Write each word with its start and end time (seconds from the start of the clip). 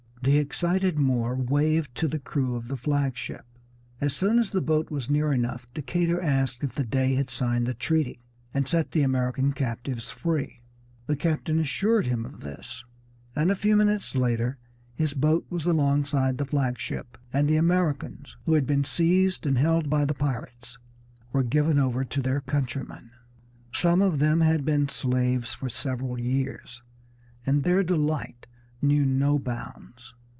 The 0.23 0.37
excited 0.37 0.99
Moor 0.99 1.33
waved 1.35 1.95
to 1.95 2.07
the 2.07 2.19
crew 2.19 2.53
of 2.55 2.67
the 2.67 2.77
flag 2.77 3.17
ship. 3.17 3.43
As 3.99 4.15
soon 4.15 4.37
as 4.37 4.51
the 4.51 4.61
boat 4.61 4.91
was 4.91 5.09
near 5.09 5.33
enough 5.33 5.65
Decatur 5.73 6.21
asked 6.21 6.63
if 6.63 6.75
the 6.75 6.83
Dey 6.83 7.15
had 7.15 7.31
signed 7.31 7.65
the 7.65 7.73
treaty, 7.73 8.21
and 8.53 8.67
set 8.67 8.91
the 8.91 9.01
American 9.01 9.51
captives 9.51 10.11
free. 10.11 10.61
The 11.07 11.15
captain 11.15 11.57
assured 11.57 12.05
him 12.05 12.23
of 12.23 12.41
this, 12.41 12.85
and 13.35 13.49
a 13.49 13.55
few 13.55 13.75
minutes 13.75 14.15
later 14.15 14.59
his 14.93 15.15
boat 15.15 15.47
was 15.49 15.65
alongside 15.65 16.37
the 16.37 16.45
flag 16.45 16.77
ship, 16.77 17.17
and 17.33 17.49
the 17.49 17.57
Americans, 17.57 18.37
who 18.45 18.53
had 18.53 18.67
been 18.67 18.83
seized 18.85 19.47
and 19.47 19.57
held 19.57 19.89
by 19.89 20.05
the 20.05 20.13
pirates, 20.13 20.77
were 21.33 21.41
given 21.41 21.79
over 21.79 22.05
to 22.05 22.21
their 22.21 22.41
countrymen. 22.41 23.09
Some 23.73 24.03
of 24.03 24.19
them 24.19 24.41
had 24.41 24.65
been 24.65 24.87
slaves 24.87 25.55
for 25.55 25.67
several 25.67 26.19
years, 26.19 26.83
and 27.43 27.63
their 27.63 27.81
delight 27.81 28.45
knew 28.83 29.05
no 29.05 29.37
bounds. 29.37 30.15